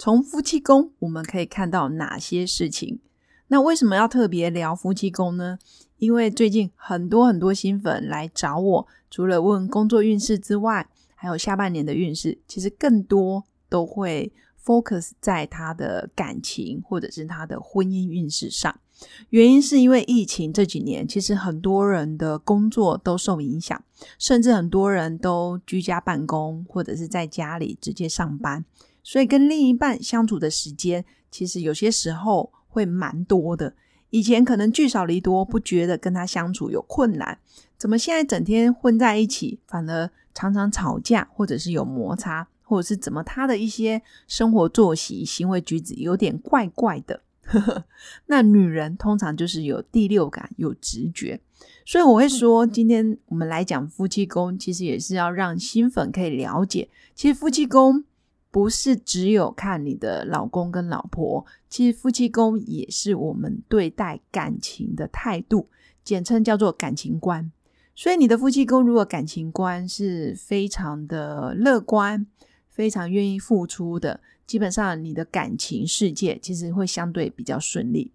[0.00, 3.00] 从夫妻宫，我们可以看到哪些事情？
[3.48, 5.58] 那为什么要特别聊夫妻宫呢？
[5.98, 14.32] 因为最近很多很多新粉来找我，除了问工作运势之外，还有下半年的运势，其实更多都会
[14.64, 18.74] focus 在他的感情或者是他的婚姻运势上。
[19.28, 23.84] 原因是因为疫情这几年，其实很多人的工作都受影响，
[24.18, 28.64] 甚至很多人都居家办公，或者是在家里直接上班。
[29.02, 33.74] 所以跟另一半相处的时间，其实有些时候会蛮多的。
[34.10, 37.38] 以前可能聚少离多，不觉得跟他相处有困难，
[37.78, 47.22] 怎么现在整天混在一起，反而常常吵架，或者是有摩擦，或者是怎么他的一些生活作息、行为举止有点怪怪的。
[48.26, 51.40] 那女人通常就是有第六感、有直觉，
[51.86, 58.04] 所以我会说，今天我们来讲夫妻宫，其实也是要让新粉可以了解，其实夫妻宫。
[58.50, 65.68] 不是只有看你的老公跟老婆，其实夫妻宫也是我们对待感情的态度，
[66.02, 67.50] 简称叫做感情观。
[67.94, 72.26] 所以你的夫妻宫如果感情观是非常的乐观，
[72.68, 78.10] 非常愿意付出的，基本上你的感情世界其实会相对比较顺利。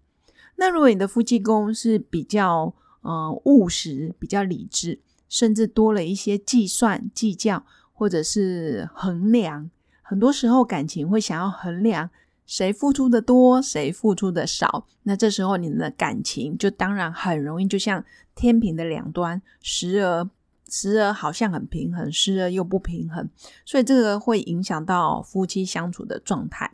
[0.56, 9.70] 那如果你的夫妻宫是比较呃务实、比较理智，甚至多了一些计算、计较或者是衡量。
[10.08, 12.08] 很多时候感情会想要衡量
[12.46, 14.86] 谁付出的多，谁付出的少。
[15.02, 18.04] 那这时候你们的感情就当然很容易，就像
[18.36, 20.30] 天平的两端，时而
[20.68, 23.28] 时而好像很平衡，时而又不平衡。
[23.64, 26.72] 所以这个会影响到夫妻相处的状态。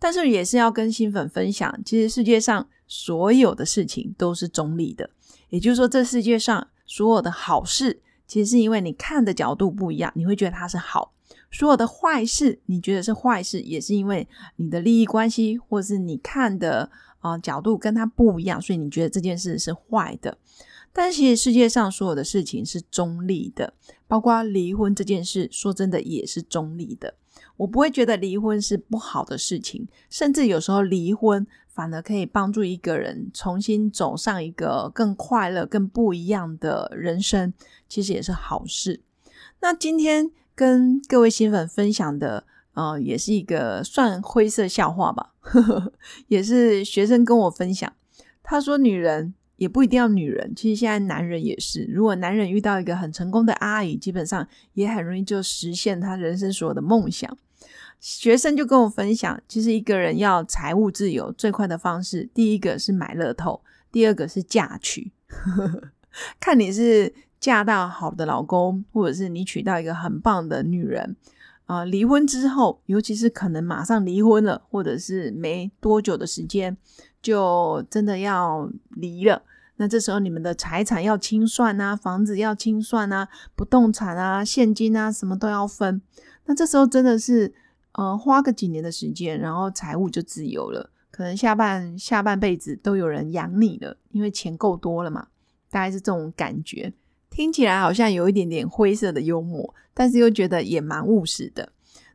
[0.00, 5.08] 但是也是要跟新粉分享，其实世界上所有的事情都是中立的，
[5.50, 11.12] 也就是说，这世界上所有的好事，其实是因为你看的角度不一样，你会觉得它是好。
[11.54, 14.26] 所有的坏事，你觉得是坏事，也是因为
[14.56, 20.36] 你的利益关系，或是你看的啊角度跟他不一样，所以你觉得这件事是坏的。
[20.92, 23.72] 但其实世界上所有的事情是中立的，
[24.08, 27.14] 包括离婚这件事，说真的也是中立的。
[27.56, 37.54] 我不会觉得离婚是不好的事情，甚至有时候离婚反而可以帮助一个人重新走上一个更快乐、更不一样的人生，
[37.88, 39.00] 其实也是好事。
[39.60, 40.32] 那今天。
[40.54, 42.44] 跟各位新粉分享的，
[42.74, 45.32] 呃，也是一个算灰色笑话吧，
[46.28, 47.92] 也是学生跟我分享。
[48.42, 51.84] 他说，女人也不一定要女人，其实现在男人也是。
[51.84, 57.36] 如果男人遇到一个很成功的阿姨，基本上也很容易就实现他人生所有的梦想。
[57.98, 65.10] 学生就跟我分享，其实一个人要财务自由最快的方式，第一个是买乐透，第二个是嫁娶，
[66.38, 67.12] 看你是。
[67.44, 71.14] 嫁到好的老公，或者是你娶到一个很棒的女人，
[71.66, 76.74] 啊，离婚之后，尤其是可能马上离婚了，或者是没多久的时间
[77.20, 79.42] 就真的要离了，
[79.76, 86.00] 那这时候你们的财产要清算啊，房子要清算啊，不动产啊，现金啊，什么都要分。
[86.46, 87.52] 那这时候真的是，
[87.92, 95.26] 呃，花个几年的时间，然后财务就自由了，可能下半下半辈子都有人养你了，因为钱够多了嘛，
[95.68, 96.94] 大概是这种感觉。
[97.34, 101.68] 听起来好像有一点点灰色的幽默，但是又觉得也蛮务实的。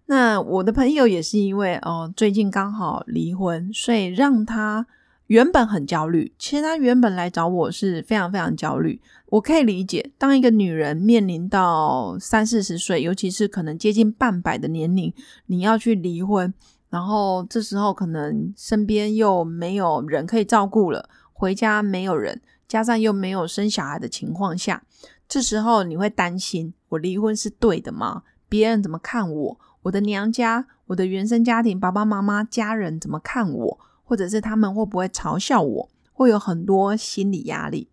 [0.06, 4.88] 那我的朋友也是因为哦，最近刚好离婚，所以让他
[5.28, 6.32] 原本很焦虑。
[6.40, 9.02] 其实他原本来找我是非常非常焦虑。
[9.26, 15.14] 我可以理解，当一个女人面临到三四十岁，尤其是可能接近半百的年龄，
[15.48, 16.54] 你要去离婚，
[16.90, 22.42] 然后这时候可能身边又没有人可以照顾了，回家没有人。
[22.70, 24.84] 加上又没有生小孩的情况下，
[25.28, 28.22] 这时候你会担心：我离婚是对的吗？
[28.48, 29.60] 别人怎么看我？
[29.82, 33.80] 我的娘家、我的原生家庭、爸爸妈妈、家人怎么看我？
[34.04, 35.90] 或者是他们会不会嘲笑我？
[36.14, 37.90] 会有很多心理压力。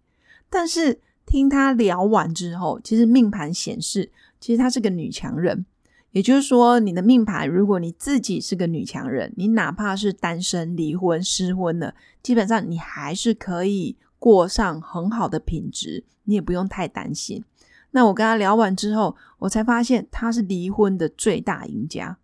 [0.50, 5.64] 但是听他聊完之后，其实命盘显示，其实她是个女强人。
[6.12, 13.96] 也就是说，你的命盘，如果你自己是个女强人，你哪怕是单身、离婚、失婚了，基本上你还是可以。
[14.26, 17.44] 过上很好的品质，你也不用太担心。
[17.92, 22.18] 那我跟他聊完之后，我才发现他是离婚的最大赢家。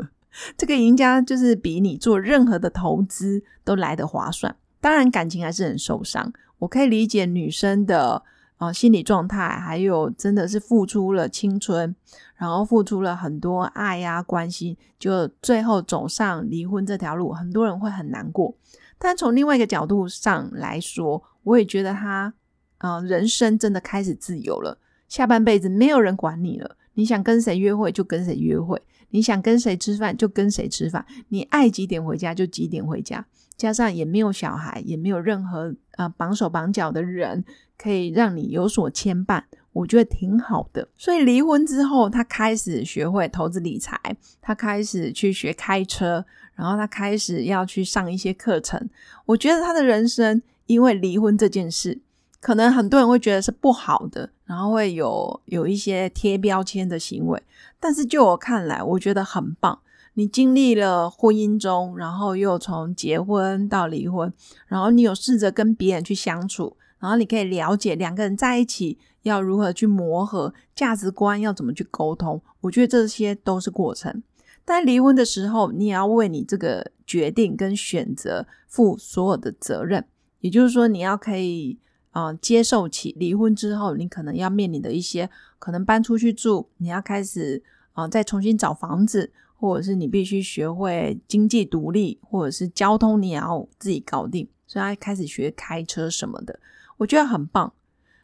[0.58, 4.54] 这个赢家就是比你做任何的投资都来得划算。
[4.82, 6.30] 当然，感情还是很受伤。
[6.58, 8.22] 我可以理解女生的
[8.58, 11.96] 啊心理状态，还有真的是付出了青春，
[12.34, 18.54] 然后付出了很多爱呀、关心，就最后走上离婚这条路，很多人会很难过。
[18.98, 22.34] 但从另外一个角度上来说，我也觉得他
[22.78, 24.78] 啊人生真的开始自由了，
[25.08, 28.80] 下半辈子没有人管你了，你想跟谁约会就跟谁约会。
[29.10, 33.24] 你想跟谁吃饭就跟谁吃饭，你爱几点回家就几点回家，
[33.56, 37.44] 加上也没有小孩，也没有任何呃绑手绑脚的人
[37.78, 40.88] 可以让你有所牵绊，我觉得挺好的。
[40.96, 43.96] 所以离婚之后，他开始学会投资理财，
[44.42, 46.26] 他开始去学开车，
[46.56, 48.90] 然后他开始要去上一些课程。
[49.24, 52.00] 我觉得他的人生因为离婚这件事。
[52.38, 57.42] 可能很多人会觉得是不好的，然后会有有一些贴标签的行为。
[57.80, 59.80] 但是就我看来，我觉得很棒。
[60.14, 64.32] 你经历了婚姻中，然后又从结婚到离婚，
[64.66, 72.40] 然后你有试着跟别人去相处，然后你可以了解两个人在一起要如何去磨合，价值观要怎么去沟通。
[72.60, 74.22] 我觉得这些都是过程。
[74.64, 80.04] 但离婚的时候，你也要为你这个决定跟选择负所有的责任。
[80.46, 81.78] 也就是说，你要可以。
[82.16, 85.28] 啊，接受起离婚之后，你可能要面临的一些，
[85.58, 87.62] 可能搬出去住，你要开始
[87.92, 96.58] 啊，再重新找房子，或者是你必须学会经济独立，或者是交通你也要自己搞定，所以他开始学开车什么的，
[96.96, 97.70] 我觉得很棒。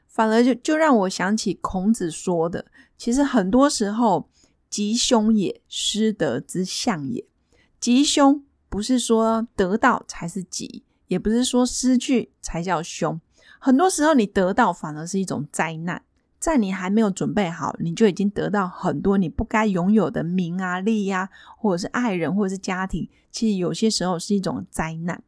[0.08, 2.64] 反而就就让我想起孔子说的，
[2.96, 4.26] 其实很多时候
[4.70, 7.22] 吉凶也，失德之象也。
[7.78, 10.82] 吉凶不是说得到才是吉，
[11.12, 13.20] 也不是说失去才叫凶。
[13.58, 16.02] 很多时候，你得到反而是一种灾难，
[16.40, 21.28] 在你还没有准备好，你就已经得到很多你不该拥有的名啊、利呀，
[21.58, 23.06] 或者是爱人，或者是家庭。
[23.30, 25.22] 其实有些时候是一种灾难。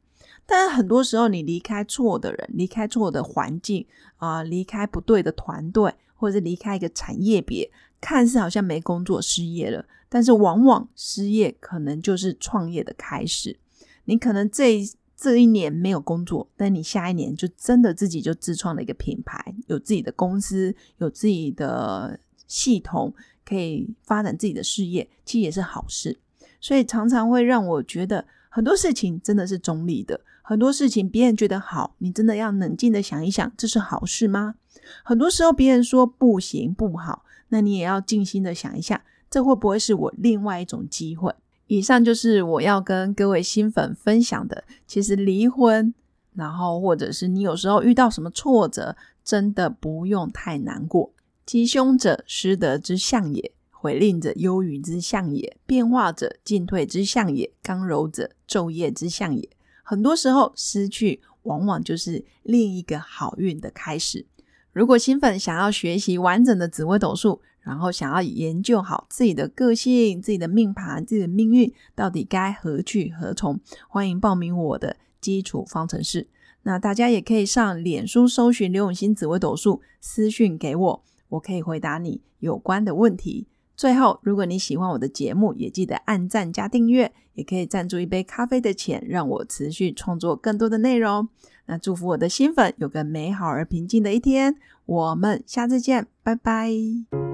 [0.46, 7.70] 但是很多时候，你离开错的人，离开错的环境啊，离开不对的团队，或者是离开一个产业别，
[8.00, 13.60] 看似好像没工作、失业了，但是往往失业可能就是创业的开始。
[14.06, 14.82] 你可能这。
[15.24, 26.18] 这一年没有工作，但你下一年就真的自己就自创了一个品牌，有自己的公司，有自己的系统，可以发展自己的事业，其实也是好事。
[26.60, 34.56] 所以常常会让我觉得很多事情真的是中立的，很多事情别人觉得好，你真的要冷静的想一想，这是好事吗？
[35.02, 41.34] 很多时候别人说不行不好，那你也要静心的想一下，这会不会是我另外一种机会？
[41.66, 44.64] 以上就是我要跟各位新粉分享的。
[44.86, 45.92] 其实离婚，
[46.34, 51.12] 然后或者是你有时候遇到什么挫折，真的不用太难过。
[51.46, 59.48] 吉凶者失德之象也，回令者忧郁之象也，变化者进退之象也，刚柔者昼夜之象也。
[59.82, 64.24] 很多时候失去，往往就是另一个好运的开始。
[64.72, 73.58] 如果新粉想要学习完整的紫微斗数，然后想要研究好自己的个性、自己的命盘、自己的命运到底该何去何从，
[73.88, 76.28] 欢迎报名我的基础方程式。
[76.62, 83.46] 那大家也可以上脸书搜寻刘永新紫微斗数，私讯给我，我可以回答你有关的问题。
[83.76, 91.28] 最后，如果你喜欢我的节目，也记得按赞加订阅，也可以赞助一杯咖啡的钱，让我持续创作更多的内容。
[91.66, 94.54] 那祝福我的新粉有个美好而平静的一天。
[94.86, 97.33] 我们下次见，拜拜。